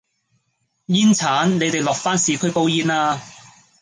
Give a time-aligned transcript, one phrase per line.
[0.87, 3.21] 煙剷你哋落返市區煲煙啦